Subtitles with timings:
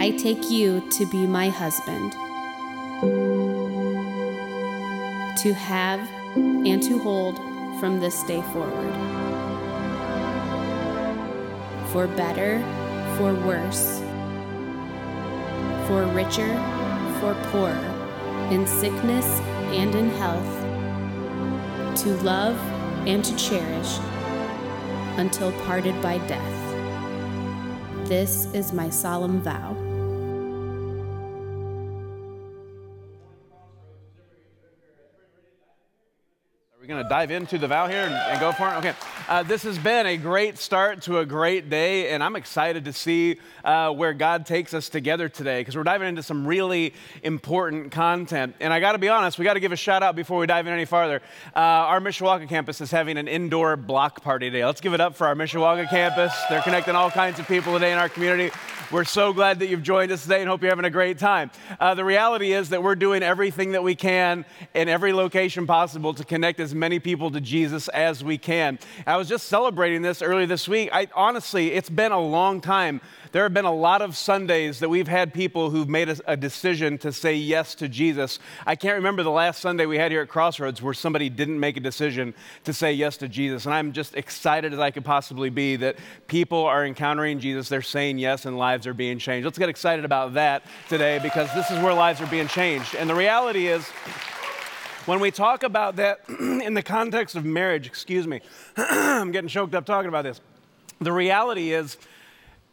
[0.00, 2.12] I take you to be my husband,
[5.42, 5.98] to have
[6.36, 7.36] and to hold
[7.80, 8.94] from this day forward.
[11.88, 12.60] For better,
[13.16, 13.98] for worse,
[15.88, 16.54] for richer,
[17.18, 17.74] for poorer,
[18.52, 19.26] in sickness
[19.74, 20.46] and in health,
[22.02, 22.56] to love
[23.04, 23.98] and to cherish
[25.18, 26.68] until parted by death.
[28.08, 29.87] This is my solemn vow.
[37.08, 38.76] Dive into the vow here and, and go for it.
[38.78, 38.94] Okay.
[39.28, 42.92] Uh, this has been a great start to a great day, and I'm excited to
[42.92, 47.92] see uh, where God takes us together today because we're diving into some really important
[47.92, 48.54] content.
[48.60, 50.46] And I got to be honest, we got to give a shout out before we
[50.46, 51.20] dive in any farther.
[51.54, 54.64] Uh, our Mishawaka campus is having an indoor block party today.
[54.64, 56.32] Let's give it up for our Mishawaka campus.
[56.48, 58.50] They're connecting all kinds of people today in our community.
[58.90, 61.50] We're so glad that you've joined us today and hope you're having a great time.
[61.78, 66.14] Uh, the reality is that we're doing everything that we can in every location possible
[66.14, 68.78] to connect as many people to Jesus as we can.
[69.06, 70.88] I was just celebrating this earlier this week.
[70.90, 74.88] I, honestly, it's been a long time there have been a lot of Sundays that
[74.88, 78.38] we've had people who've made a, a, decision to say yes to Jesus.
[78.66, 81.76] I can't remember the last Sunday we had here at Crossroads where somebody didn't make
[81.76, 82.34] a decision
[82.64, 83.66] to say yes to Jesus.
[83.66, 87.82] And I'm just excited as I could possibly be that people are encountering Jesus, they're
[87.82, 89.44] saying yes, and lives are being changed.
[89.44, 92.94] Let's get excited about that today because this is where lives are being changed.
[92.94, 93.86] And the reality is,
[95.06, 98.40] when we talk about that in the context of marriage, excuse me,
[98.76, 100.40] I'm getting choked up talking about this.
[101.00, 101.96] The reality is,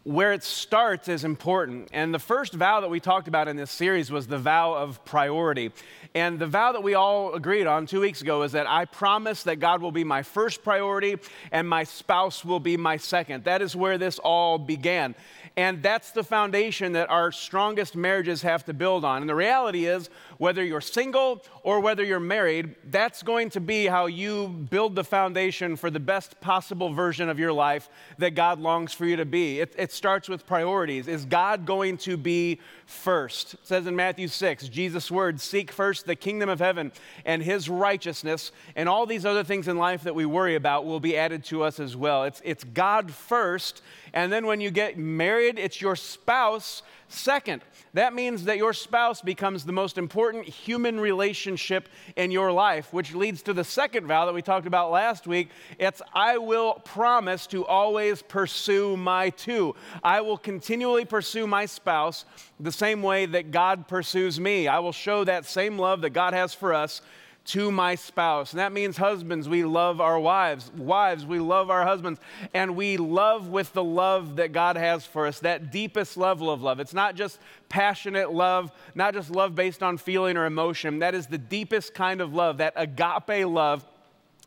[0.05, 1.89] where it starts is important.
[1.91, 5.03] And the first vow that we talked about in this series was the vow of
[5.03, 5.71] priority.
[6.15, 9.43] And the vow that we all agreed on two weeks ago is that I promise
[9.43, 11.17] that God will be my first priority
[11.51, 13.43] and my spouse will be my second.
[13.43, 15.13] That is where this all began.
[15.57, 19.21] And that's the foundation that our strongest marriages have to build on.
[19.21, 23.85] And the reality is, whether you're single or whether you're married, that's going to be
[23.85, 28.59] how you build the foundation for the best possible version of your life that God
[28.59, 29.61] longs for you to be.
[29.61, 31.07] It, it starts with priorities.
[31.07, 33.53] Is God going to be first?
[33.53, 36.91] It says in Matthew 6, Jesus' words seek first the kingdom of heaven
[37.25, 40.99] and his righteousness, and all these other things in life that we worry about will
[40.99, 42.23] be added to us as well.
[42.23, 43.81] It's, it's God first,
[44.15, 47.61] and then when you get married, it's your spouse second.
[47.93, 53.13] That means that your spouse becomes the most important human relationship in your life, which
[53.13, 55.49] leads to the second vow that we talked about last week.
[55.77, 59.75] It's I will promise to always pursue my two.
[60.01, 62.23] I will continually pursue my spouse
[62.57, 64.69] the same way that God pursues me.
[64.69, 67.01] I will show that same love that God has for us
[67.45, 68.51] to my spouse.
[68.51, 70.71] And that means husbands, we love our wives.
[70.75, 72.19] Wives, we love our husbands.
[72.53, 76.61] And we love with the love that God has for us, that deepest level of
[76.61, 76.79] love.
[76.79, 77.39] It's not just
[77.69, 80.99] passionate love, not just love based on feeling or emotion.
[80.99, 83.85] That is the deepest kind of love, that agape love.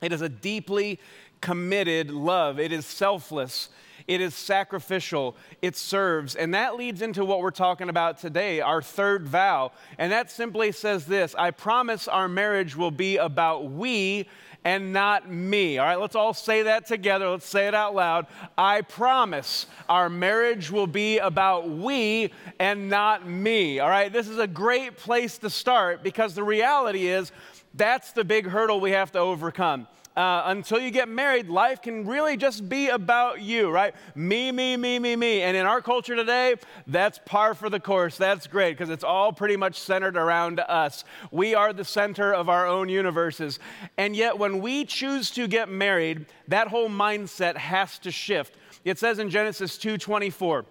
[0.03, 0.99] It is a deeply
[1.41, 3.69] committed love, it is selfless
[4.09, 6.35] it is sacrificial, it serves.
[6.35, 9.73] And that leads into what we're talking about today, our third vow.
[9.99, 14.27] And that simply says this I promise our marriage will be about we
[14.65, 15.79] and not me.
[15.79, 17.29] All right, let's all say that together.
[17.29, 18.27] Let's say it out loud.
[18.57, 23.79] I promise our marriage will be about we and not me.
[23.79, 27.31] All right, this is a great place to start because the reality is
[27.75, 29.87] that's the big hurdle we have to overcome
[30.19, 33.95] uh, until you get married, life can really just be about you, right?
[34.17, 35.43] Me, me, me, me, me.
[35.43, 36.57] And in our culture today,
[36.89, 38.17] that's par for the course.
[38.17, 41.05] That's great because it's all pretty much centered around us.
[41.31, 43.61] We are the center of our own universes.
[43.97, 48.57] And yet, when we choose to get married, that whole mindset has to shift.
[48.85, 50.65] It says in Genesis 2 24,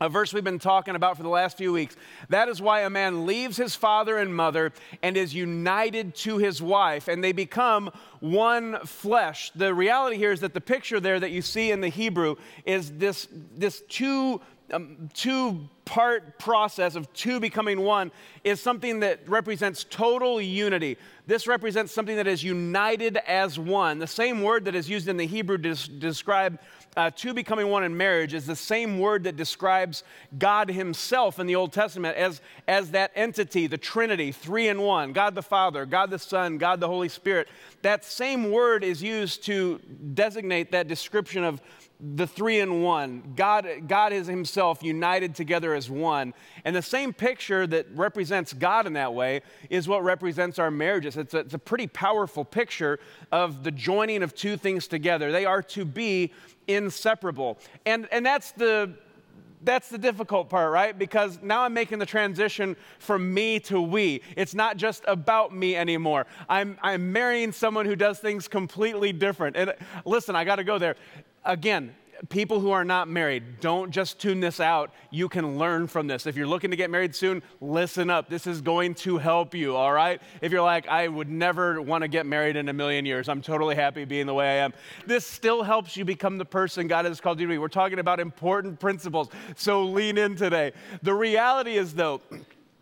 [0.00, 1.96] a verse we've been talking about for the last few weeks.
[2.28, 4.72] That is why a man leaves his father and mother
[5.02, 9.50] and is united to his wife, and they become one flesh.
[9.54, 12.92] The reality here is that the picture there that you see in the Hebrew is
[12.92, 14.40] this, this two,
[14.72, 18.12] um, two part process of two becoming one
[18.44, 20.98] is something that represents total unity.
[21.26, 23.98] This represents something that is united as one.
[23.98, 26.58] The same word that is used in the Hebrew to describe
[26.98, 30.02] uh, two becoming one in marriage is the same word that describes
[30.36, 35.12] God Himself in the Old Testament as, as that entity, the Trinity, three in one
[35.12, 37.46] God the Father, God the Son, God the Holy Spirit.
[37.82, 39.78] That same word is used to
[40.12, 41.62] designate that description of
[42.00, 43.32] the three in one.
[43.34, 46.32] God, God is Himself united together as one.
[46.64, 51.16] And the same picture that represents God in that way is what represents our marriages.
[51.16, 53.00] It's a, it's a pretty powerful picture
[53.32, 55.32] of the joining of two things together.
[55.32, 56.32] They are to be
[56.68, 57.58] inseparable.
[57.84, 58.94] And, and that's the
[59.62, 60.96] that's the difficult part, right?
[60.96, 64.22] Because now I'm making the transition from me to we.
[64.36, 66.26] It's not just about me anymore.
[66.48, 69.56] I'm, I'm marrying someone who does things completely different.
[69.56, 69.74] And
[70.04, 70.96] listen, I got to go there.
[71.44, 71.94] Again,
[72.28, 74.92] people who are not married, don't just tune this out.
[75.10, 76.26] You can learn from this.
[76.26, 78.28] If you're looking to get married soon, listen up.
[78.28, 80.20] This is going to help you, all right?
[80.40, 83.40] If you're like, I would never want to get married in a million years, I'm
[83.40, 84.72] totally happy being the way I am.
[85.06, 87.58] This still helps you become the person God has called you to be.
[87.58, 90.72] We're talking about important principles, so lean in today.
[91.02, 92.20] The reality is, though,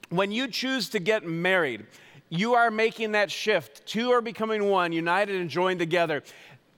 [0.08, 1.86] when you choose to get married,
[2.28, 3.86] you are making that shift.
[3.86, 6.22] Two are becoming one, united and joined together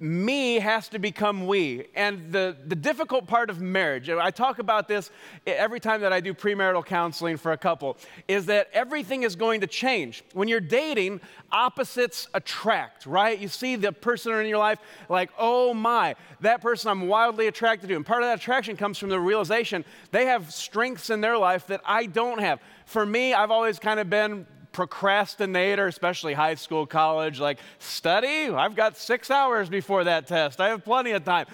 [0.01, 1.87] me has to become we.
[1.95, 5.11] And the, the difficult part of marriage, I talk about this
[5.47, 7.97] every time that I do premarital counseling for a couple,
[8.27, 10.25] is that everything is going to change.
[10.33, 13.39] When you're dating, opposites attract, right?
[13.39, 14.79] You see the person in your life,
[15.09, 17.97] like, oh my, that person I'm wildly attracted to.
[17.97, 21.67] And part of that attraction comes from the realization they have strengths in their life
[21.67, 22.61] that I don't have.
[22.87, 24.47] For me, I've always kind of been
[24.79, 30.61] procrastinator, especially high school, college, like study, I've got six hours before that test.
[30.61, 31.47] I have plenty of time.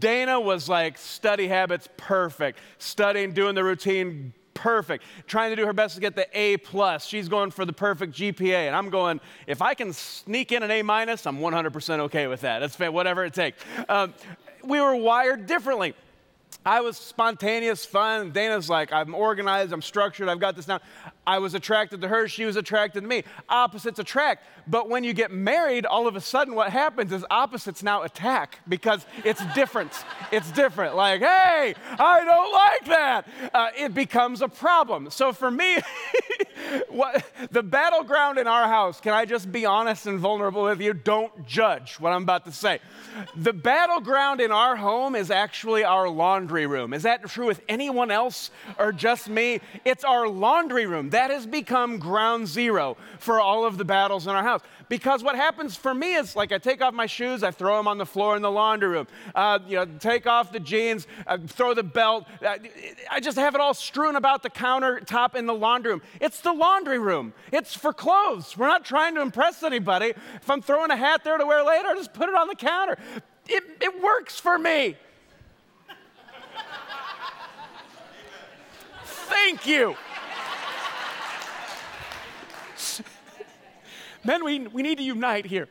[0.00, 5.72] Dana was like study habits perfect, studying, doing the routine perfect, trying to do her
[5.72, 7.06] best to get the A plus.
[7.06, 9.20] She's going for the perfect GPA, and I'm going.
[9.46, 12.58] If I can sneak in an A minus, I'm 100% okay with that.
[12.58, 13.62] That's whatever it takes.
[13.88, 14.14] Um,
[14.64, 15.94] we were wired differently.
[16.64, 18.30] I was spontaneous, fun.
[18.30, 20.80] Dana's like, I'm organized, I'm structured, I've got this now.
[21.28, 23.22] I was attracted to her, she was attracted to me.
[23.50, 24.46] Opposites attract.
[24.66, 28.60] But when you get married, all of a sudden what happens is opposites now attack
[28.66, 29.92] because it's different.
[30.32, 30.96] it's different.
[30.96, 33.28] Like, hey, I don't like that.
[33.52, 35.10] Uh, it becomes a problem.
[35.10, 35.78] So for me,
[36.88, 40.94] what, the battleground in our house, can I just be honest and vulnerable with you?
[40.94, 42.80] Don't judge what I'm about to say.
[43.36, 46.94] The battleground in our home is actually our laundry room.
[46.94, 49.60] Is that true with anyone else or just me?
[49.84, 54.36] It's our laundry room that has become ground zero for all of the battles in
[54.36, 54.60] our house.
[54.88, 57.88] Because what happens for me is like I take off my shoes, I throw them
[57.88, 59.08] on the floor in the laundry room.
[59.34, 62.24] Uh, you know, take off the jeans, uh, throw the belt.
[62.40, 62.58] Uh,
[63.10, 66.02] I just have it all strewn about the countertop in the laundry room.
[66.20, 67.34] It's the laundry room.
[67.50, 68.56] It's for clothes.
[68.56, 70.14] We're not trying to impress anybody.
[70.36, 72.54] If I'm throwing a hat there to wear later, I just put it on the
[72.54, 72.96] counter.
[73.48, 74.96] It, it works for me.
[79.04, 79.96] Thank you.
[84.24, 85.68] Men, we, we need to unite here.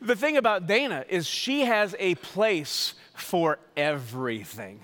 [0.00, 4.80] the thing about Dana is she has a place for everything.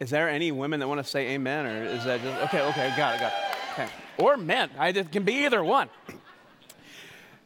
[0.00, 2.62] Is there any women that want to say amen, or is that just okay?
[2.68, 3.38] Okay, got it, got it.
[3.72, 3.88] Okay.
[4.18, 5.88] Or men, I, it can be either one.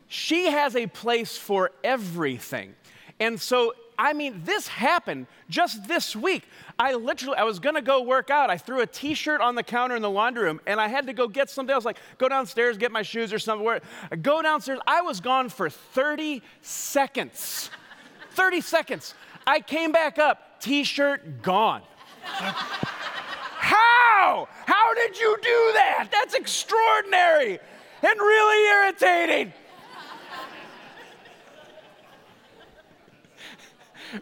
[0.08, 2.74] She has a place for everything.
[3.18, 6.44] And so I mean, this happened just this week.
[6.78, 8.50] I literally, I was gonna go work out.
[8.50, 11.12] I threw a t-shirt on the counter in the laundry room and I had to
[11.12, 13.80] go get something else, like go downstairs, get my shoes or something.
[14.10, 14.80] I go downstairs.
[14.86, 17.70] I was gone for 30 seconds.
[18.32, 19.14] 30 seconds.
[19.46, 21.82] I came back up, t-shirt gone.
[22.22, 24.48] How?
[24.66, 26.08] How did you do that?
[26.10, 27.58] That's extraordinary
[28.02, 29.52] and really irritating.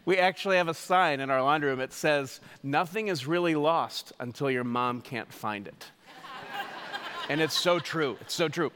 [0.05, 4.13] We actually have a sign in our laundry room that says, Nothing is really lost
[4.21, 5.87] until your mom can't find it.
[7.29, 8.17] and it's so true.
[8.21, 8.73] It's so true.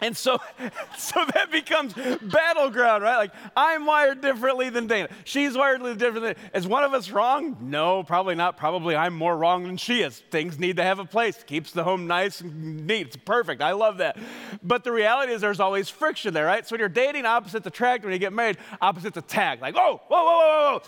[0.00, 0.40] And so,
[0.98, 3.16] so that becomes battleground, right?
[3.16, 5.08] Like, I'm wired differently than Dana.
[5.24, 6.34] She's wired differently.
[6.54, 7.56] Is one of us wrong?
[7.60, 8.56] No, probably not.
[8.56, 10.22] Probably I'm more wrong than she is.
[10.30, 11.42] Things need to have a place.
[11.44, 13.08] Keeps the home nice and neat.
[13.08, 13.60] It's perfect.
[13.62, 14.16] I love that.
[14.62, 16.66] But the reality is there's always friction there, right?
[16.66, 18.04] So when you're dating, opposites attract.
[18.04, 19.60] When you get married, opposites attack.
[19.60, 20.82] Like, oh, whoa, whoa, whoa, whoa, whoa.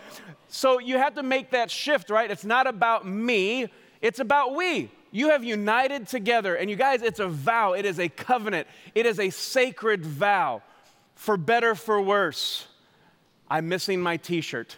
[0.49, 2.31] So you have to make that shift, right?
[2.31, 3.69] It's not about me.
[4.01, 4.91] It's about we.
[5.11, 6.55] You have united together.
[6.55, 10.63] And you guys, it's a vow, it is a covenant, it is a sacred vow.
[11.15, 12.67] For better, for worse.
[13.49, 14.77] I'm missing my t shirt.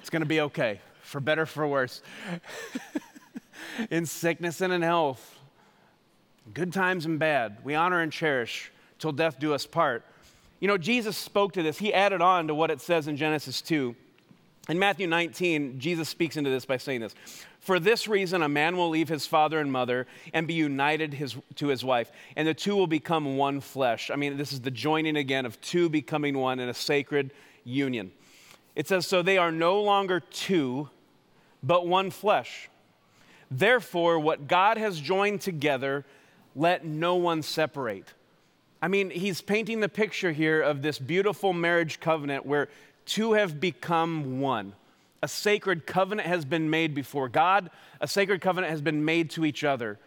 [0.00, 0.80] It's gonna be okay.
[1.02, 2.02] For better, for worse.
[3.90, 5.38] in sickness and in health,
[6.54, 10.04] good times and bad, we honor and cherish till death do us part.
[10.60, 11.78] You know, Jesus spoke to this.
[11.78, 13.94] He added on to what it says in Genesis 2.
[14.68, 17.14] In Matthew 19, Jesus speaks into this by saying this
[17.58, 21.36] For this reason, a man will leave his father and mother and be united his,
[21.56, 24.10] to his wife, and the two will become one flesh.
[24.10, 27.32] I mean, this is the joining again of two becoming one in a sacred
[27.64, 28.12] union.
[28.76, 30.90] It says, So they are no longer two,
[31.62, 32.68] but one flesh.
[33.50, 36.04] Therefore, what God has joined together,
[36.54, 38.12] let no one separate.
[38.80, 42.68] I mean, he's painting the picture here of this beautiful marriage covenant where
[43.08, 44.74] two have become one.
[45.22, 49.44] A sacred covenant has been made before God, a sacred covenant has been made to
[49.44, 49.98] each other.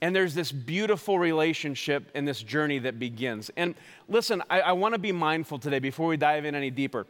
[0.00, 3.50] And there's this beautiful relationship in this journey that begins.
[3.56, 3.74] And
[4.08, 7.06] listen, I, I want to be mindful today before we dive in any deeper.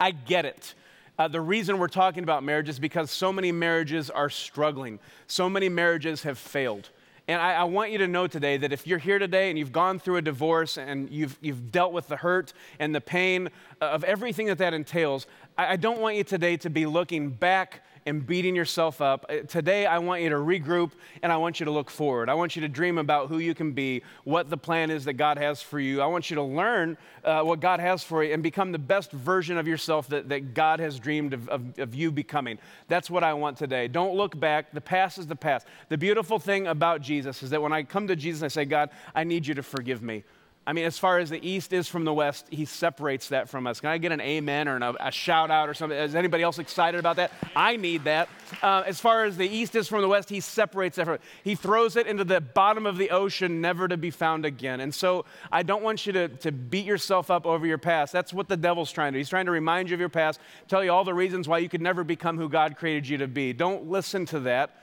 [0.00, 0.74] I get it.
[1.18, 5.50] Uh, the reason we're talking about marriage is because so many marriages are struggling, so
[5.50, 6.90] many marriages have failed.
[7.28, 9.70] And I, I, want you to know today that if you're here today and you've
[9.70, 13.50] gone through a divorce and you've, you've dealt with the hurt and the pain
[13.82, 15.26] of everything that that entails,
[15.58, 19.26] I, I don't want you today to be looking back and beating yourself up.
[19.28, 22.28] Uh, today, I want you to regroup and I want you to look forward.
[22.28, 25.14] I want you to dream about who you can be, what the plan is that
[25.14, 26.00] God has for you.
[26.00, 29.12] I want you to learn uh, what God has for you and become the best
[29.12, 32.58] version of yourself that, that God has dreamed of, of, of you becoming.
[32.88, 33.88] That's what I want today.
[33.88, 34.72] Don't look back.
[34.72, 35.66] The past is the past.
[35.88, 38.90] The beautiful thing about Jesus is that when I come to Jesus, I say, God,
[39.14, 40.24] I need you to forgive me.
[40.68, 43.66] I mean, as far as the east is from the west, he separates that from
[43.66, 43.80] us.
[43.80, 45.98] Can I get an amen or an, a shout out or something?
[45.98, 47.32] Is anybody else excited about that?
[47.56, 48.28] I need that.
[48.62, 51.20] Uh, as far as the east is from the west, he separates that from.
[51.42, 54.80] He throws it into the bottom of the ocean, never to be found again.
[54.80, 58.12] And so I don't want you to, to beat yourself up over your past.
[58.12, 59.20] That's what the devil's trying to do.
[59.20, 61.70] He's trying to remind you of your past, tell you all the reasons why you
[61.70, 63.54] could never become who God created you to be.
[63.54, 64.76] Don't listen to that.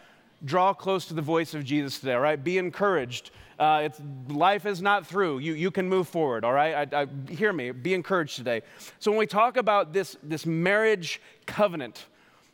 [0.45, 2.41] Draw close to the voice of Jesus today, all right?
[2.41, 3.89] Be encouraged uh,
[4.27, 5.39] life is not through.
[5.39, 6.93] You, you can move forward, all right?
[6.93, 7.71] I, I, hear me.
[7.71, 8.61] Be encouraged today.
[8.99, 12.05] So, when we talk about this, this marriage covenant,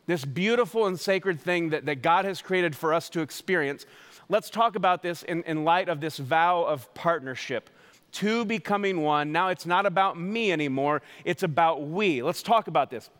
[0.06, 3.84] this beautiful and sacred thing that, that God has created for us to experience,
[4.28, 7.68] let's talk about this in, in light of this vow of partnership.
[8.12, 9.32] Two becoming one.
[9.32, 12.22] Now it's not about me anymore, it's about we.
[12.22, 13.10] Let's talk about this.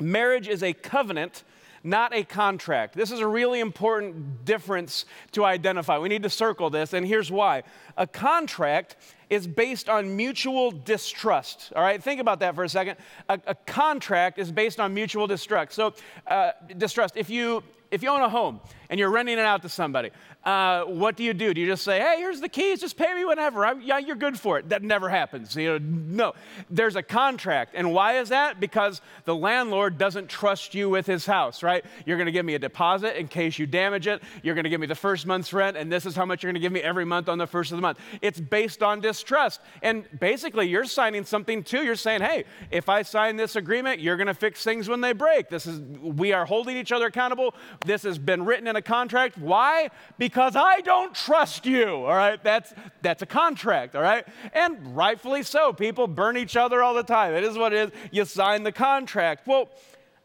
[0.00, 1.42] Marriage is a covenant
[1.82, 2.94] not a contract.
[2.94, 5.98] This is a really important difference to identify.
[5.98, 7.62] We need to circle this, and here's why.
[7.96, 8.96] A contract
[9.30, 11.72] is based on mutual distrust.
[11.74, 12.96] All right, think about that for a second.
[13.28, 15.72] A, a contract is based on mutual distrust.
[15.72, 15.94] So,
[16.26, 17.16] uh, distrust.
[17.16, 20.10] If you if you own a home and you're renting it out to somebody,
[20.44, 21.52] uh, what do you do?
[21.52, 23.66] Do you just say, hey, here's the keys, just pay me whenever?
[23.66, 24.70] I'm, yeah, you're good for it.
[24.70, 25.54] That never happens.
[25.54, 26.32] You know, no,
[26.70, 27.74] there's a contract.
[27.74, 28.58] And why is that?
[28.58, 31.84] Because the landlord doesn't trust you with his house, right?
[32.06, 34.22] You're going to give me a deposit in case you damage it.
[34.42, 36.52] You're going to give me the first month's rent, and this is how much you're
[36.52, 37.98] going to give me every month on the first of the month.
[38.22, 39.19] It's based on distrust.
[39.22, 41.82] Trust and basically, you're signing something too.
[41.82, 45.12] You're saying, hey, if I sign this agreement, you're going to fix things when they
[45.12, 45.48] break.
[45.48, 47.54] This is, we are holding each other accountable.
[47.84, 49.38] This has been written in a contract.
[49.38, 49.90] Why?
[50.18, 51.86] Because I don't trust you.
[51.86, 52.72] All right, that's
[53.02, 53.96] that's a contract.
[53.96, 55.72] All right, and rightfully so.
[55.72, 57.34] People burn each other all the time.
[57.34, 58.00] It is what it is.
[58.10, 59.46] You sign the contract.
[59.46, 59.70] Well,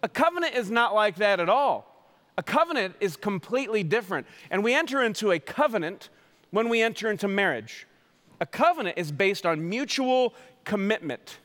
[0.04, 1.92] a covenant is not like that at all.
[2.38, 6.10] A covenant is completely different, and we enter into a covenant
[6.52, 7.88] when we enter into marriage.
[8.40, 11.40] A covenant is based on mutual commitment.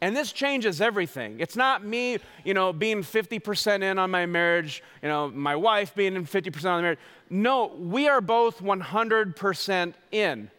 [0.00, 1.38] And this changes everything.
[1.38, 5.94] It's not me, you know, being 50% in on my marriage, you know, my wife
[5.94, 6.98] being 50% on the marriage.
[7.30, 10.50] No, we are both 100% in.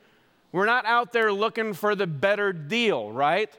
[0.54, 3.52] We're not out there looking for the better deal, right?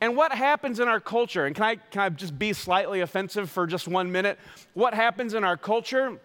[0.00, 3.50] And what happens in our culture, and can I, can I just be slightly offensive
[3.50, 4.38] for just one minute?
[4.74, 6.18] What happens in our culture?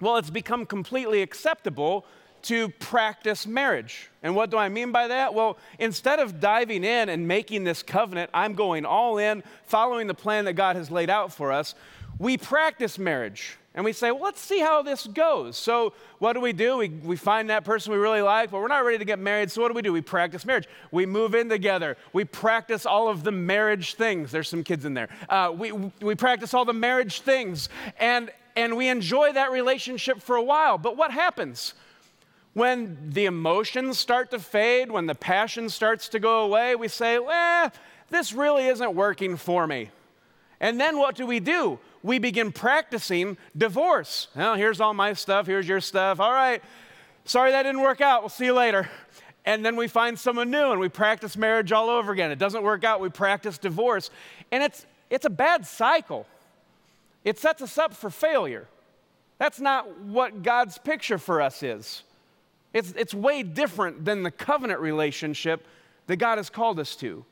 [0.00, 2.06] Well, it's become completely acceptable
[2.42, 4.10] to practice marriage.
[4.22, 5.34] And what do I mean by that?
[5.34, 10.14] Well, instead of diving in and making this covenant, I'm going all in, following the
[10.14, 11.74] plan that God has laid out for us.
[12.18, 15.56] We practice marriage and we say, well, let's see how this goes.
[15.56, 16.78] So, what do we do?
[16.78, 19.52] We, we find that person we really like, but we're not ready to get married.
[19.52, 19.92] So, what do we do?
[19.92, 20.66] We practice marriage.
[20.90, 21.96] We move in together.
[22.12, 24.32] We practice all of the marriage things.
[24.32, 25.08] There's some kids in there.
[25.28, 27.68] Uh, we, we practice all the marriage things,
[28.00, 30.76] and, and we enjoy that relationship for a while.
[30.76, 31.74] But what happens?
[32.58, 37.20] When the emotions start to fade, when the passion starts to go away, we say,
[37.20, 37.70] well,
[38.10, 39.90] this really isn't working for me.
[40.58, 41.78] And then what do we do?
[42.02, 44.26] We begin practicing divorce.
[44.34, 46.18] Well, here's all my stuff, here's your stuff.
[46.18, 46.60] All right,
[47.24, 48.22] sorry that didn't work out.
[48.22, 48.90] We'll see you later.
[49.44, 52.32] And then we find someone new and we practice marriage all over again.
[52.32, 54.10] It doesn't work out, we practice divorce.
[54.50, 56.26] And it's, it's a bad cycle.
[57.22, 58.66] It sets us up for failure.
[59.38, 62.02] That's not what God's picture for us is.
[62.72, 65.66] It's, it's way different than the covenant relationship
[66.06, 67.24] that God has called us to.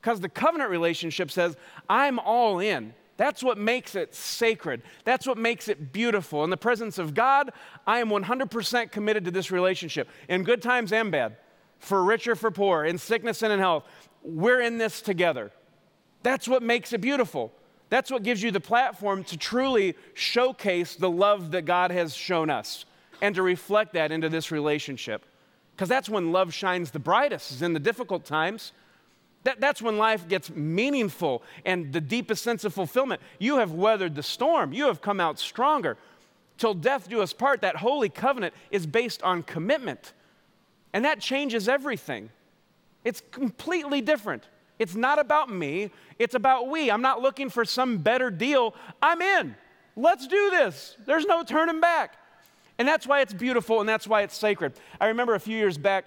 [0.00, 1.56] Because the covenant relationship says,
[1.88, 2.94] I'm all in.
[3.16, 4.82] That's what makes it sacred.
[5.04, 6.44] That's what makes it beautiful.
[6.44, 7.52] In the presence of God,
[7.86, 11.36] I am 100% committed to this relationship, in good times and bad,
[11.78, 13.84] for rich or for poor, in sickness and in health.
[14.22, 15.52] We're in this together.
[16.22, 17.52] That's what makes it beautiful.
[17.88, 22.50] That's what gives you the platform to truly showcase the love that God has shown
[22.50, 22.84] us
[23.24, 25.24] and to reflect that into this relationship.
[25.74, 28.72] Because that's when love shines the brightest, is in the difficult times.
[29.44, 33.22] That, that's when life gets meaningful and the deepest sense of fulfillment.
[33.38, 35.96] You have weathered the storm, you have come out stronger.
[36.58, 40.12] Till death do us part, that holy covenant is based on commitment.
[40.92, 42.28] And that changes everything.
[43.04, 44.44] It's completely different.
[44.78, 46.90] It's not about me, it's about we.
[46.90, 48.74] I'm not looking for some better deal.
[49.00, 49.56] I'm in.
[49.96, 50.98] Let's do this.
[51.06, 52.18] There's no turning back.
[52.78, 54.72] And that's why it's beautiful and that's why it's sacred.
[55.00, 56.06] I remember a few years back,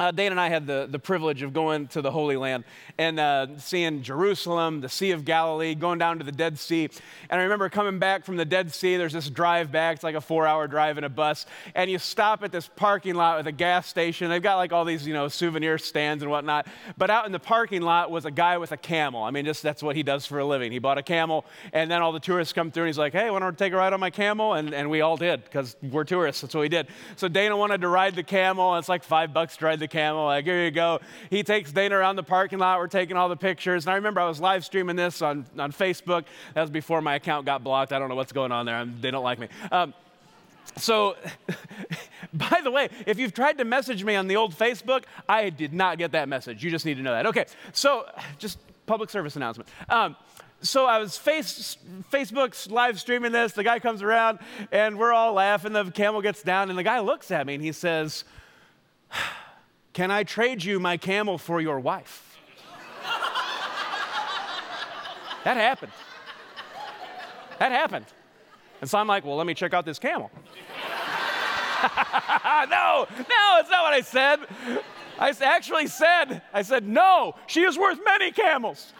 [0.00, 2.64] uh, Dana and I had the, the privilege of going to the Holy Land
[2.96, 6.88] and uh, seeing Jerusalem, the Sea of Galilee, going down to the Dead Sea.
[7.28, 10.14] And I remember coming back from the Dead Sea, there's this drive back, it's like
[10.14, 11.44] a four hour drive in a bus.
[11.74, 14.30] And you stop at this parking lot with a gas station.
[14.30, 16.66] They've got like all these, you know, souvenir stands and whatnot.
[16.96, 19.22] But out in the parking lot was a guy with a camel.
[19.22, 20.72] I mean, just that's what he does for a living.
[20.72, 23.28] He bought a camel, and then all the tourists come through and he's like, hey,
[23.28, 24.54] want to take a ride on my camel?
[24.54, 26.40] And, and we all did because we're tourists.
[26.40, 26.86] That's what we did.
[27.16, 28.72] So Dana wanted to ride the camel.
[28.72, 30.24] And it's like five bucks to ride the camel.
[30.24, 31.00] Like, here you go.
[31.28, 32.78] He takes Dana around the parking lot.
[32.78, 33.84] We're taking all the pictures.
[33.84, 36.24] And I remember I was live streaming this on, on Facebook.
[36.54, 37.92] That was before my account got blocked.
[37.92, 38.76] I don't know what's going on there.
[38.76, 39.48] I'm, they don't like me.
[39.70, 39.92] Um,
[40.76, 41.16] so,
[42.32, 45.72] by the way, if you've tried to message me on the old Facebook, I did
[45.72, 46.64] not get that message.
[46.64, 47.26] You just need to know that.
[47.26, 48.06] Okay, so
[48.38, 49.68] just public service announcement.
[49.88, 50.16] Um,
[50.62, 51.78] so I was face,
[52.12, 53.52] Facebook's live streaming this.
[53.52, 55.72] The guy comes around, and we're all laughing.
[55.72, 58.24] The camel gets down, and the guy looks at me and he says,
[60.00, 62.38] can I trade you my camel for your wife?
[65.44, 65.92] that happened.
[67.58, 68.06] That happened.
[68.80, 70.30] And so I'm like, well, let me check out this camel.
[71.84, 74.38] no, no, it's not what I said.
[75.18, 78.94] I actually said, I said, no, she is worth many camels.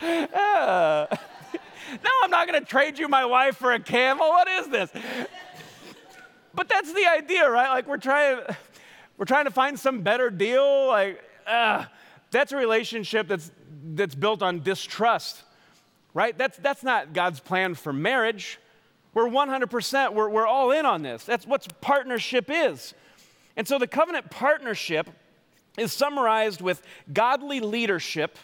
[0.00, 4.30] uh, no, I'm not going to trade you my wife for a camel.
[4.30, 4.90] What is this?
[6.54, 7.70] But that's the idea, right?
[7.70, 8.40] Like we're trying,
[9.18, 10.86] we're trying to find some better deal.
[10.88, 11.84] Like, uh,
[12.30, 13.50] that's a relationship that's,
[13.94, 15.42] that's built on distrust,
[16.14, 16.36] right?
[16.36, 18.58] That's, that's not God's plan for marriage.
[19.12, 21.24] We're 100%, we're, we're all in on this.
[21.24, 22.94] That's what partnership is.
[23.56, 25.08] And so the covenant partnership
[25.78, 28.38] is summarized with godly leadership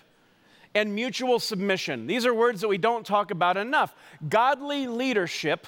[0.74, 2.06] and mutual submission.
[2.06, 3.94] These are words that we don't talk about enough.
[4.28, 5.66] Godly leadership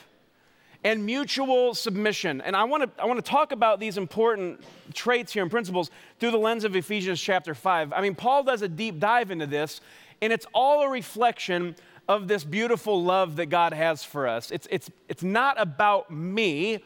[0.84, 2.40] and mutual submission.
[2.40, 4.60] And I want to I want to talk about these important
[4.94, 7.92] traits here and principles through the lens of Ephesians chapter 5.
[7.92, 9.80] I mean, Paul does a deep dive into this,
[10.20, 11.76] and it's all a reflection
[12.08, 14.50] of this beautiful love that God has for us.
[14.50, 16.82] It's it's it's not about me,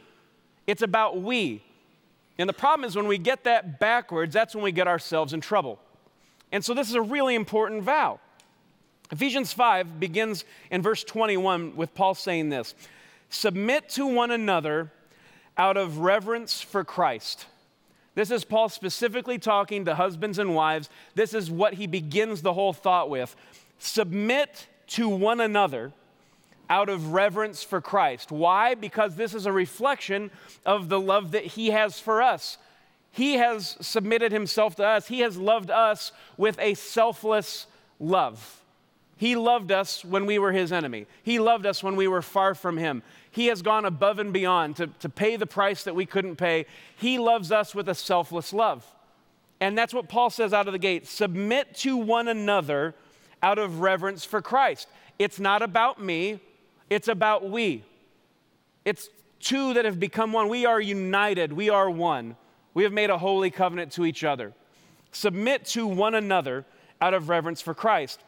[0.67, 1.63] it's about we.
[2.39, 5.41] And the problem is when we get that backwards, that's when we get ourselves in
[5.41, 5.81] trouble.
[6.53, 8.21] And so this is a really important vow.
[9.11, 12.75] Ephesians 5 begins in verse 21 with Paul saying this
[13.29, 14.91] Submit to one another
[15.57, 17.47] out of reverence for Christ.
[18.15, 20.89] This is Paul specifically talking to husbands and wives.
[21.15, 23.37] This is what he begins the whole thought with.
[23.79, 25.93] Submit to one another
[26.69, 28.33] out of reverence for Christ.
[28.33, 28.75] Why?
[28.75, 30.31] Because this is a reflection
[30.65, 32.59] of the love that he has for us.
[33.13, 37.67] He has submitted himself to us, he has loved us with a selfless
[37.99, 38.63] love.
[39.17, 41.07] He loved us when we were his enemy.
[41.23, 43.03] He loved us when we were far from him.
[43.31, 46.67] He has gone above and beyond to, to pay the price that we couldn't pay.
[46.97, 48.85] He loves us with a selfless love.
[49.61, 52.95] And that's what Paul says out of the gate submit to one another
[53.43, 54.89] out of reverence for Christ.
[55.19, 56.41] It's not about me,
[56.91, 57.85] it's about we.
[58.85, 59.09] It's
[59.41, 60.49] two that have become one.
[60.49, 62.37] We are united, we are one.
[62.75, 64.53] We have made a holy covenant to each other.
[65.11, 66.67] Submit to one another
[67.01, 68.21] out of reverence for Christ.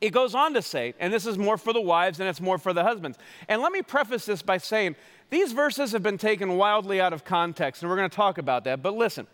[0.00, 2.58] It goes on to say, and this is more for the wives and it's more
[2.58, 3.18] for the husbands.
[3.48, 4.96] And let me preface this by saying
[5.30, 8.64] these verses have been taken wildly out of context, and we're going to talk about
[8.64, 8.82] that.
[8.82, 9.26] But listen,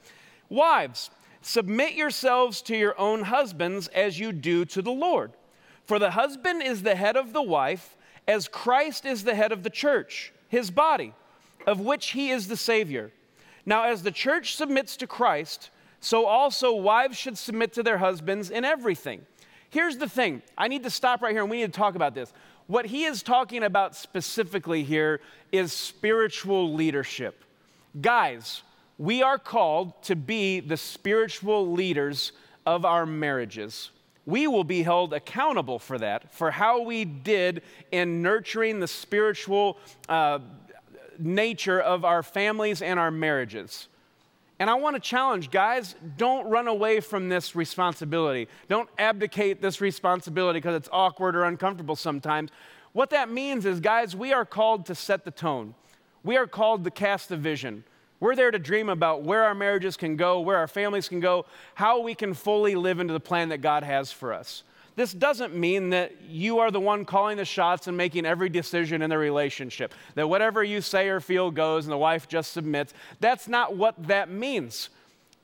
[0.48, 1.10] wives,
[1.42, 5.32] submit yourselves to your own husbands as you do to the Lord.
[5.86, 9.62] For the husband is the head of the wife, as Christ is the head of
[9.62, 11.14] the church, his body,
[11.66, 13.10] of which he is the Savior.
[13.64, 18.50] Now, as the church submits to Christ, so also wives should submit to their husbands
[18.50, 19.24] in everything.
[19.70, 22.14] Here's the thing I need to stop right here and we need to talk about
[22.14, 22.32] this.
[22.66, 25.20] What he is talking about specifically here
[25.52, 27.44] is spiritual leadership.
[28.00, 28.62] Guys,
[28.98, 32.32] we are called to be the spiritual leaders
[32.66, 33.90] of our marriages.
[34.26, 39.78] We will be held accountable for that, for how we did in nurturing the spiritual
[40.08, 40.40] uh,
[41.18, 43.88] nature of our families and our marriages.
[44.58, 48.48] And I want to challenge guys, don't run away from this responsibility.
[48.68, 52.50] Don't abdicate this responsibility because it's awkward or uncomfortable sometimes.
[52.92, 55.74] What that means is, guys, we are called to set the tone.
[56.24, 57.84] We are called to cast the vision.
[58.20, 61.46] We're there to dream about where our marriages can go, where our families can go,
[61.74, 64.64] how we can fully live into the plan that God has for us.
[64.98, 69.00] This doesn't mean that you are the one calling the shots and making every decision
[69.00, 72.92] in the relationship, that whatever you say or feel goes and the wife just submits.
[73.20, 74.88] That's not what that means.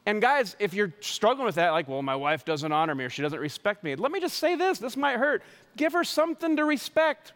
[0.06, 3.10] And guys, if you're struggling with that, like, well, my wife doesn't honor me or
[3.10, 5.44] she doesn't respect me, let me just say this this might hurt.
[5.76, 7.32] Give her something to respect.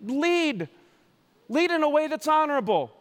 [0.00, 0.68] Lead.
[1.48, 2.92] Lead in a way that's honorable.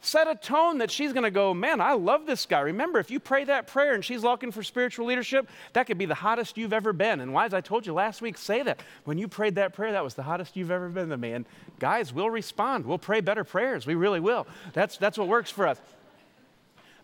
[0.00, 2.60] Set a tone that she's going to go, man, I love this guy.
[2.60, 6.06] Remember, if you pray that prayer and she's looking for spiritual leadership, that could be
[6.06, 7.20] the hottest you've ever been.
[7.20, 8.80] And why, as I told you last week, say that.
[9.04, 11.32] When you prayed that prayer, that was the hottest you've ever been to me.
[11.32, 11.46] And
[11.80, 12.86] guys, we'll respond.
[12.86, 13.86] We'll pray better prayers.
[13.86, 14.46] We really will.
[14.72, 15.80] That's, that's what works for us.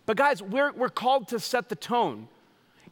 [0.07, 2.29] But guys, we're, we're called to set the tone.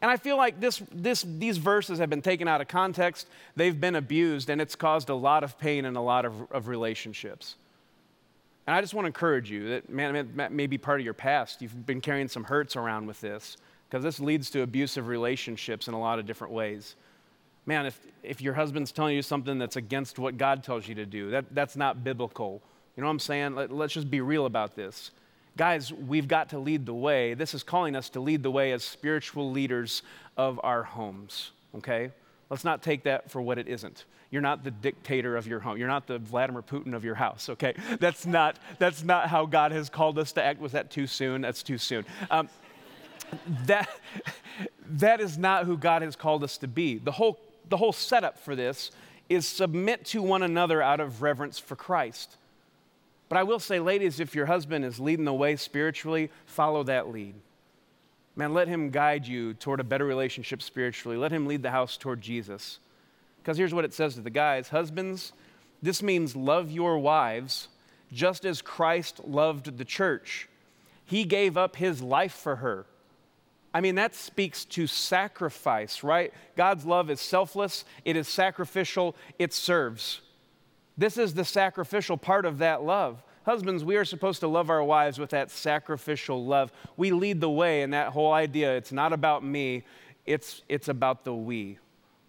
[0.01, 3.79] And I feel like this, this, these verses have been taken out of context, they've
[3.79, 7.55] been abused, and it's caused a lot of pain in a lot of, of relationships.
[8.65, 11.13] And I just want to encourage you that, man, that may be part of your
[11.13, 11.61] past.
[11.61, 13.57] You've been carrying some hurts around with this,
[13.89, 16.95] because this leads to abusive relationships in a lot of different ways.
[17.65, 21.05] Man, if, if your husband's telling you something that's against what God tells you to
[21.05, 22.61] do, that, that's not biblical.
[22.95, 23.55] You know what I'm saying?
[23.55, 25.11] Let, let's just be real about this.
[25.55, 27.35] Guys, we've got to lead the way.
[27.35, 30.01] This is calling us to lead the way as spiritual leaders
[30.35, 32.11] of our homes, okay?
[32.53, 34.05] Let's not take that for what it isn't.
[34.29, 35.79] You're not the dictator of your home.
[35.79, 37.73] You're not the Vladimir Putin of your house, okay?
[37.99, 40.61] That's not, that's not how God has called us to act.
[40.61, 41.41] Was that too soon?
[41.41, 42.05] That's too soon.
[42.29, 42.49] Um,
[43.65, 43.89] that,
[44.87, 46.99] that is not who God has called us to be.
[46.99, 47.39] The whole,
[47.69, 48.91] the whole setup for this
[49.29, 52.37] is submit to one another out of reverence for Christ.
[53.29, 57.11] But I will say, ladies, if your husband is leading the way spiritually, follow that
[57.11, 57.33] lead.
[58.35, 61.17] Man, let him guide you toward a better relationship spiritually.
[61.17, 62.79] Let him lead the house toward Jesus.
[63.41, 65.33] Because here's what it says to the guys Husbands,
[65.81, 67.67] this means love your wives
[68.11, 70.47] just as Christ loved the church.
[71.05, 72.85] He gave up his life for her.
[73.73, 76.31] I mean, that speaks to sacrifice, right?
[76.55, 80.21] God's love is selfless, it is sacrificial, it serves.
[80.95, 83.23] This is the sacrificial part of that love.
[83.45, 86.71] Husbands, we are supposed to love our wives with that sacrificial love.
[86.95, 88.75] We lead the way in that whole idea.
[88.75, 89.83] It's not about me,
[90.25, 91.77] it's, it's about the we.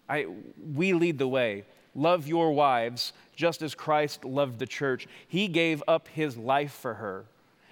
[0.09, 0.27] I,
[0.73, 1.63] we lead the way.
[1.95, 5.07] Love your wives just as Christ loved the church.
[5.27, 7.25] He gave up his life for her.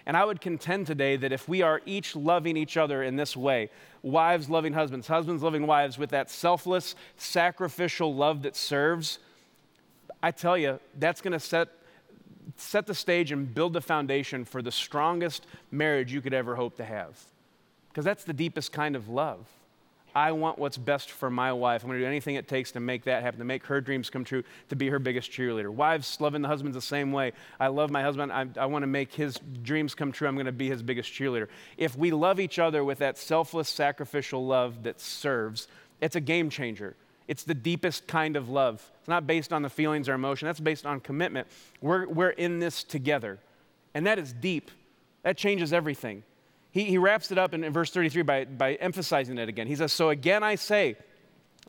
[0.05, 3.37] And I would contend today that if we are each loving each other in this
[3.37, 3.69] way,
[4.01, 9.19] wives loving husbands, husbands loving wives with that selfless, sacrificial love that serves,
[10.21, 11.69] I tell you, that's going to set,
[12.57, 16.77] set the stage and build the foundation for the strongest marriage you could ever hope
[16.77, 17.19] to have.
[17.89, 19.47] Because that's the deepest kind of love.
[20.15, 21.83] I want what's best for my wife.
[21.83, 24.11] I'm going to do anything it takes to make that happen, to make her dreams
[24.11, 25.69] come true, to be her biggest cheerleader.
[25.69, 27.33] Wives loving the husbands the same way.
[27.59, 28.31] I love my husband.
[28.31, 30.27] I, I want to make his dreams come true.
[30.27, 31.47] I'm going to be his biggest cheerleader.
[31.77, 35.67] If we love each other with that selfless, sacrificial love that serves,
[35.99, 36.95] it's a game changer.
[37.27, 38.91] It's the deepest kind of love.
[38.99, 41.47] It's not based on the feelings or emotion, that's based on commitment.
[41.81, 43.39] We're, we're in this together.
[43.93, 44.71] And that is deep.
[45.23, 46.23] That changes everything
[46.73, 49.67] he, he wraps it up in, in verse 33 by, by emphasizing it again.
[49.67, 50.97] He says, So again I say,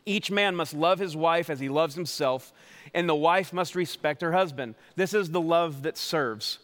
[0.06, 2.52] each man must love his wife as he loves himself,
[2.92, 4.74] and the wife must respect her husband.
[4.96, 6.58] This is the love that serves.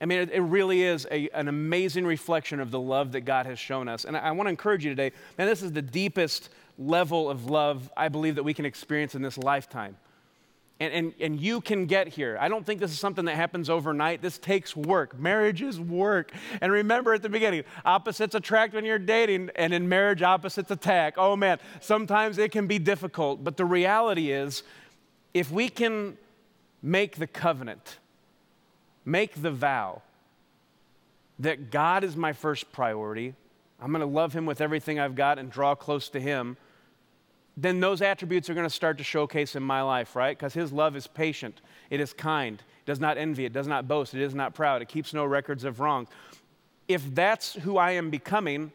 [0.00, 3.46] I mean, it, it really is a, an amazing reflection of the love that God
[3.46, 4.04] has shown us.
[4.04, 7.50] And I, I want to encourage you today, man, this is the deepest level of
[7.50, 9.96] love I believe that we can experience in this lifetime
[10.80, 12.38] and, and, and you can get here.
[12.40, 14.22] I don't think this is something that happens overnight.
[14.22, 15.18] This takes work.
[15.18, 16.30] Marriage is work.
[16.60, 21.14] And remember at the beginning, opposites attract when you're dating, and in marriage, opposites attack.
[21.16, 24.62] Oh man, sometimes it can be difficult, but the reality is,
[25.34, 26.16] if we can
[26.80, 27.98] make the covenant,
[29.04, 30.02] make the vow
[31.40, 33.34] that God is my first priority,
[33.80, 36.56] I'm going to love Him with everything I've got and draw close to Him
[37.60, 40.38] then those attributes are going to start to showcase in my life, right?
[40.38, 43.88] Because his love is patient, it is kind, it does not envy, it does not
[43.88, 46.06] boast, it is not proud, it keeps no records of wrong.
[46.86, 48.70] If that's who I am becoming,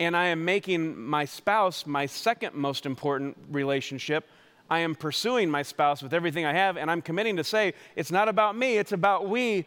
[0.00, 4.28] and I am making my spouse my second most important relationship,
[4.68, 8.10] I am pursuing my spouse with everything I have, and I'm committing to say, it's
[8.10, 9.64] not about me, it's about we.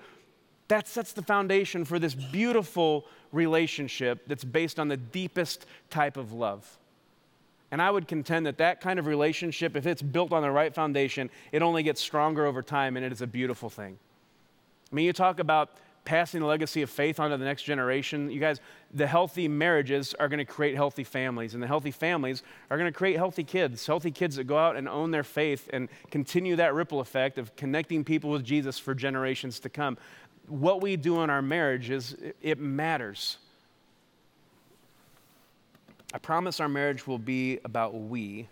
[0.67, 6.33] That sets the foundation for this beautiful relationship that's based on the deepest type of
[6.33, 6.77] love.
[7.71, 10.73] And I would contend that that kind of relationship, if it's built on the right
[10.73, 13.99] foundation, it only gets stronger over time, and it is a beautiful thing.
[14.91, 15.69] I mean, you talk about
[16.03, 18.31] passing the legacy of faith on to the next generation.
[18.31, 18.59] You guys,
[18.91, 22.91] the healthy marriages are going to create healthy families, and the healthy families are going
[22.91, 26.55] to create healthy kids, healthy kids that go out and own their faith and continue
[26.55, 29.97] that ripple effect of connecting people with Jesus for generations to come.
[30.47, 33.37] what we do in our marriage is it matters.
[36.13, 38.49] I promise our marriage will be about we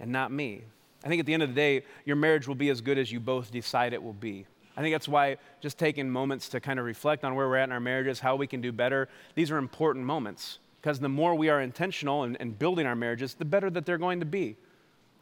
[0.00, 0.62] and not me.
[1.04, 3.12] I think at the end of the day, your marriage will be as good as
[3.12, 4.46] you both decide it will be.
[4.76, 7.64] I think that's why just taking moments to kind of reflect on where we're at
[7.64, 10.60] in our marriages, how we can do better, these are important moments.
[10.80, 13.98] Because the more we are intentional in, in building our marriages, the better that they're
[13.98, 14.56] going to be.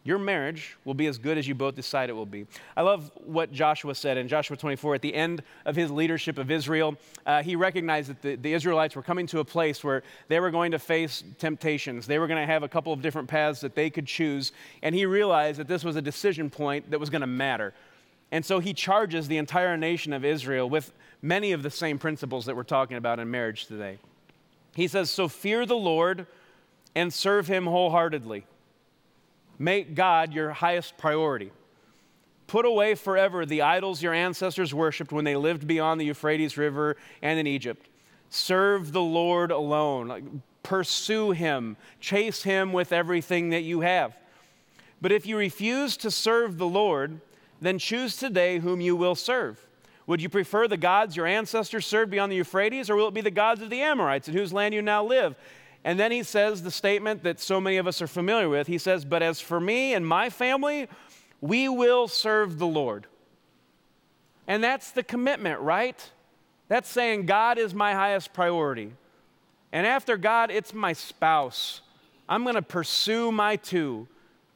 [0.07, 2.47] Your marriage will be as good as you both decide it will be.
[2.77, 6.49] I love what Joshua said in Joshua 24 at the end of his leadership of
[6.49, 6.97] Israel.
[7.27, 10.53] Uh, he recognized that the, the Israelites were coming to a place where they were
[10.53, 12.07] going to face temptations.
[12.07, 14.53] They were going to have a couple of different paths that they could choose.
[14.81, 17.75] And he realized that this was a decision point that was going to matter.
[18.31, 22.47] And so he charges the entire nation of Israel with many of the same principles
[22.47, 23.99] that we're talking about in marriage today.
[24.77, 26.29] He says, So fear the Lord
[26.95, 28.47] and serve him wholeheartedly.
[29.59, 31.51] Make God your highest priority.
[32.47, 36.97] Put away forever the idols your ancestors worshiped when they lived beyond the Euphrates River
[37.23, 37.89] and in Egypt.
[38.31, 40.43] Serve the Lord alone.
[40.63, 41.77] Pursue him.
[42.01, 44.17] Chase him with everything that you have.
[45.01, 47.21] But if you refuse to serve the Lord,
[47.61, 49.67] then choose today whom you will serve.
[50.07, 53.21] Would you prefer the gods your ancestors served beyond the Euphrates, or will it be
[53.21, 55.35] the gods of the Amorites in whose land you now live?
[55.87, 58.67] And then he says the statement that so many of us are familiar with.
[58.67, 60.89] He says, But as for me and my family,
[61.41, 63.07] we will serve the Lord.
[64.49, 66.11] And that's the commitment, right?
[66.67, 68.95] That's saying God is my highest priority.
[69.71, 71.83] And after God, it's my spouse.
[72.29, 74.09] I'm going to pursue my two.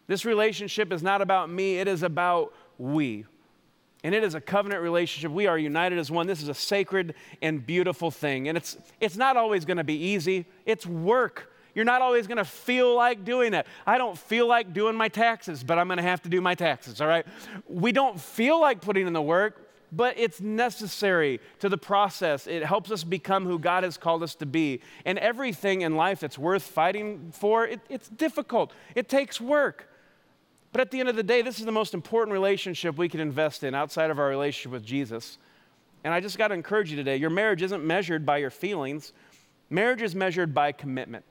[0.08, 3.24] This relationship is not about me, it is about we.
[4.02, 5.30] And it is a covenant relationship.
[5.30, 6.26] We are united as one.
[6.26, 8.48] This is a sacred and beautiful thing.
[8.48, 11.52] And it's, it's not always going to be easy, it's work.
[11.74, 13.66] You're not always going to feel like doing it.
[13.86, 16.54] I don't feel like doing my taxes, but I'm going to have to do my
[16.54, 17.24] taxes, all right?
[17.68, 22.46] We don't feel like putting in the work, but it's necessary to the process.
[22.46, 24.80] It helps us become who God has called us to be.
[25.04, 29.89] And everything in life that's worth fighting for, it, it's difficult, it takes work.
[30.72, 33.20] But at the end of the day, this is the most important relationship we can
[33.20, 35.38] invest in outside of our relationship with Jesus.
[36.04, 39.12] And I just got to encourage you today your marriage isn't measured by your feelings,
[39.68, 41.24] marriage is measured by commitment.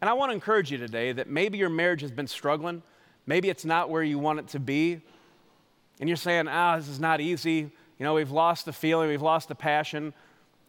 [0.00, 2.82] And I want to encourage you today that maybe your marriage has been struggling,
[3.26, 5.00] maybe it's not where you want it to be,
[5.98, 7.70] and you're saying, ah, this is not easy.
[7.98, 10.14] You know, we've lost the feeling, we've lost the passion.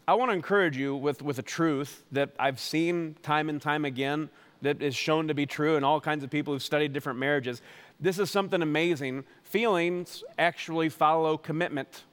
[0.05, 3.85] I want to encourage you with, with a truth that I've seen time and time
[3.85, 4.29] again
[4.61, 7.61] that is shown to be true and all kinds of people who've studied different marriages.
[7.99, 9.23] This is something amazing.
[9.43, 12.03] Feelings actually follow commitment.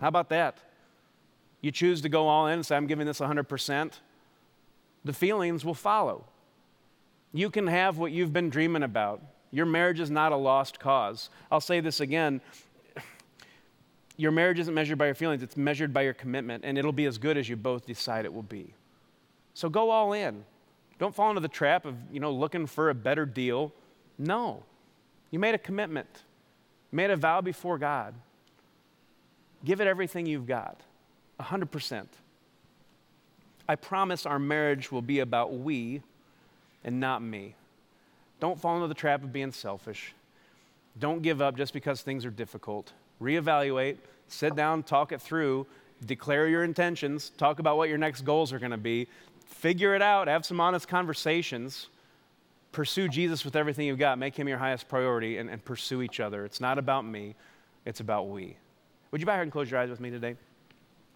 [0.00, 0.58] How about that?
[1.60, 3.92] You choose to go all in and say, I'm giving this 100%.
[5.04, 6.26] The feelings will follow.
[7.32, 9.22] You can have what you've been dreaming about.
[9.50, 11.30] Your marriage is not a lost cause.
[11.50, 12.40] I'll say this again.
[14.16, 17.04] Your marriage isn't measured by your feelings, it's measured by your commitment, and it'll be
[17.06, 18.74] as good as you both decide it will be.
[19.54, 20.44] So go all in.
[20.98, 23.72] Don't fall into the trap of, you know, looking for a better deal.
[24.18, 24.62] No.
[25.30, 26.08] You made a commitment.
[26.92, 28.14] You made a vow before God.
[29.64, 30.80] Give it everything you've got.
[31.40, 32.06] 100%.
[33.68, 36.02] I promise our marriage will be about we
[36.84, 37.54] and not me.
[38.40, 40.14] Don't fall into the trap of being selfish.
[40.98, 42.92] Don't give up just because things are difficult.
[43.20, 43.96] Reevaluate,
[44.28, 45.66] sit down, talk it through,
[46.04, 49.08] declare your intentions, talk about what your next goals are going to be,
[49.46, 51.88] figure it out, have some honest conversations,
[52.72, 56.20] pursue Jesus with everything you've got, make him your highest priority, and, and pursue each
[56.20, 56.44] other.
[56.44, 57.34] It's not about me,
[57.84, 58.56] it's about we.
[59.10, 60.36] Would you bow here and close your eyes with me today?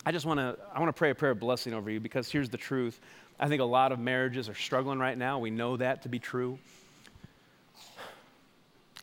[0.07, 2.31] I just want to I want to pray a prayer of blessing over you because
[2.31, 3.01] here's the truth.
[3.41, 5.39] I think a lot of marriages are struggling right now.
[5.39, 6.59] We know that to be true.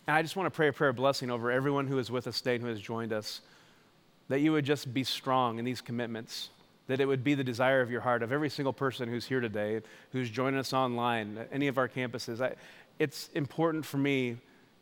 [0.08, 2.28] And I just want to pray a prayer of blessing over everyone who is with
[2.28, 3.42] us today and who has joined us,
[4.30, 6.50] that you would just be strong in these commitments,
[6.88, 9.40] that it would be the desire of your heart of every single person who's here
[9.40, 12.42] today, who's joining us online, any of our campuses.
[12.42, 12.56] I,
[13.00, 14.38] it's important for me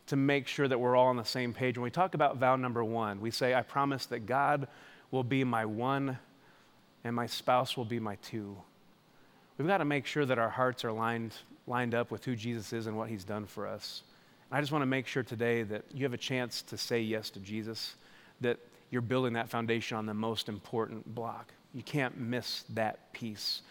[0.07, 1.77] to make sure that we're all on the same page.
[1.77, 4.67] When we talk about vow number one, we say, I promise that God
[5.11, 6.17] will be my one
[7.03, 8.57] and my spouse will be my two.
[9.57, 11.33] We've got to make sure that our hearts are lined,
[11.67, 14.03] lined up with who Jesus is and what he's done for us.
[14.49, 17.01] And I just want to make sure today that you have a chance to say
[17.01, 17.95] yes to Jesus,
[18.41, 18.57] that
[18.89, 21.53] you're building that foundation on the most important block.
[21.73, 23.61] You can't miss that piece.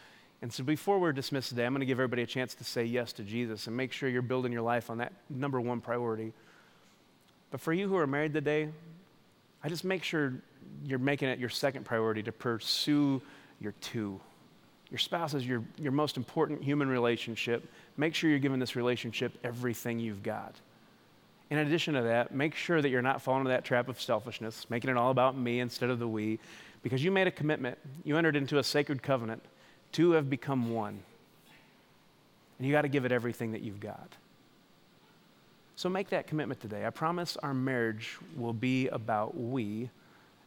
[0.42, 2.84] And so before we're dismissed today, I'm going to give everybody a chance to say
[2.84, 6.32] yes to Jesus and make sure you're building your life on that number one priority.
[7.52, 8.68] But for you who are married today,
[9.62, 10.32] I just make sure
[10.84, 13.22] you're making it your second priority to pursue
[13.60, 14.20] your two.
[14.90, 17.70] Your spouse is your, your most important human relationship.
[17.96, 20.54] Make sure you're giving this relationship everything you've got.
[21.50, 24.66] In addition to that, make sure that you're not falling into that trap of selfishness,
[24.70, 26.40] making it all about me instead of the we.
[26.82, 29.42] Because you made a commitment, you entered into a sacred covenant.
[29.92, 31.00] Two have become one.
[32.58, 34.14] And you got to give it everything that you've got.
[35.76, 36.86] So make that commitment today.
[36.86, 39.90] I promise our marriage will be about we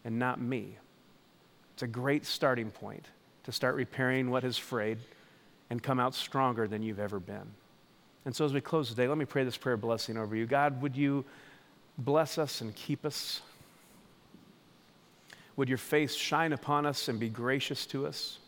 [0.03, 0.77] and not me.
[1.73, 3.05] It's a great starting point
[3.43, 4.97] to start repairing what has frayed
[5.69, 7.51] and come out stronger than you've ever been.
[8.23, 10.45] And so as we close today, let me pray this prayer blessing over you.
[10.45, 11.25] God, would you
[11.97, 13.41] bless us and keep us?
[15.57, 18.39] Would your face shine upon us and be gracious to us?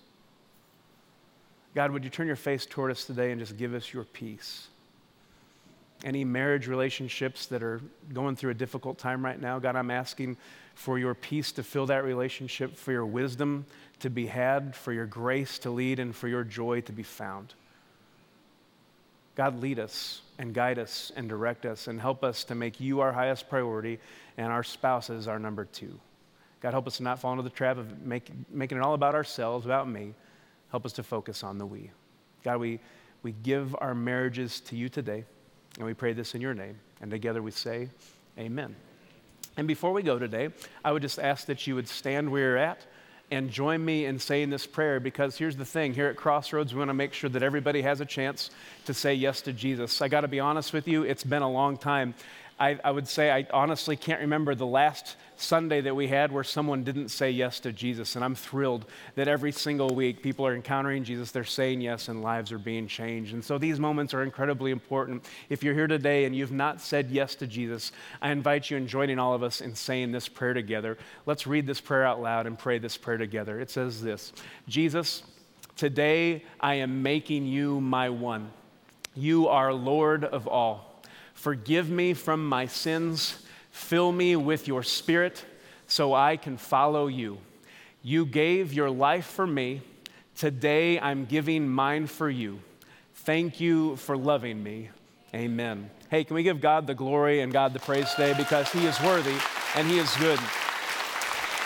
[1.74, 4.67] God, would you turn your face toward us today and just give us your peace?
[6.04, 7.82] Any marriage relationships that are
[8.13, 10.38] going through a difficult time right now, God, I'm asking
[10.76, 13.65] for your peace to fill that relationship, for your wisdom
[14.00, 17.54] to be had, for your grace to lead, and for your joy to be found.
[19.36, 23.02] God, lead us and guide us and direct us and help us to make you
[23.02, 24.00] our highest priority
[24.36, 26.00] and our spouses our number two.
[26.62, 29.15] God, help us to not fall into the trap of make, making it all about
[29.15, 30.13] ourselves, about me.
[30.72, 31.91] Help us to focus on the we.
[32.43, 32.80] God, we,
[33.24, 35.24] we give our marriages to you today,
[35.78, 36.80] and we pray this in your name.
[37.02, 37.89] And together we say,
[38.39, 38.76] Amen.
[39.56, 40.50] And before we go today,
[40.86, 42.86] I would just ask that you would stand where you're at
[43.32, 46.80] and join me in saying this prayer because here's the thing here at Crossroads, we
[46.80, 48.52] want to make sure that everybody has a chance
[48.86, 50.02] to say yes to Jesus.
[50.02, 52.13] I got to be honest with you, it's been a long time.
[52.60, 56.43] I, I, would say I honestly can't remember the last Sunday that we had where
[56.43, 58.15] someone didn't say yes to Jesus.
[58.15, 62.23] And I'm thrilled that every single week people are encountering Jesus, they're saying yes, and
[62.23, 63.34] lives are being changed.
[63.34, 65.23] And so these moments are incredibly important.
[65.50, 68.88] If you're here today and you've not said yes to Jesus, I invite you in
[68.88, 70.97] joining all of us in saying this prayer together.
[71.28, 73.60] Let's read this prayer out loud and pray this prayer together.
[73.60, 74.34] It says this
[74.67, 75.21] Jesus,
[75.76, 78.52] today I am making you my one.
[79.13, 81.02] You are Lord of all.
[81.34, 83.43] Forgive me from my sins.
[83.78, 85.46] Fill me with your spirit
[85.86, 87.38] so I can follow you.
[88.02, 89.82] You gave your life for me.
[90.36, 92.60] Today I'm giving mine for you.
[93.13, 94.90] Thank you for loving me.
[95.34, 95.90] Amen.
[96.10, 99.00] Hey, can we give God the glory and God the praise today because He is
[99.00, 99.38] worthy
[99.76, 100.40] and He is good.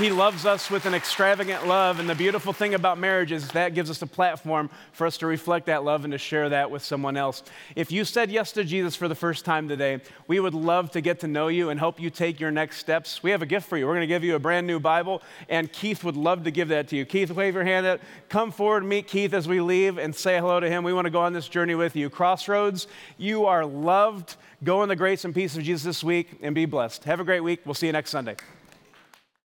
[0.02, 2.00] He loves us with an extravagant love.
[2.00, 5.28] And the beautiful thing about marriage is that gives us a platform for us to
[5.28, 7.44] reflect that love and to share that with someone else.
[7.76, 11.02] If you said yes to Jesus for the first time today, we would love to
[11.02, 13.22] get to know you and help you take your next steps.
[13.22, 13.86] We have a gift for you.
[13.86, 16.70] We're going to give you a brand new Bible, and Keith would love to give
[16.70, 17.06] that to you.
[17.06, 18.00] Keith, wave your hand out.
[18.28, 20.84] Come forward, meet Keith as we leave, and say hello to him.
[20.84, 22.10] We want to go on this journey with you.
[22.10, 22.88] Crossroads,
[23.20, 24.36] you are loved.
[24.64, 27.04] Go in the grace and peace of Jesus this week and be blessed.
[27.04, 27.60] Have a great week.
[27.66, 28.36] We'll see you next Sunday.